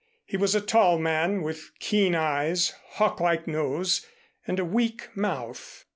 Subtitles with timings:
[0.25, 4.03] He was a tall man, with keen eyes, hawklike nose
[4.47, 5.85] and a weak mouth.